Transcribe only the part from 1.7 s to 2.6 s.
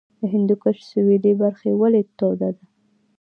ولې توده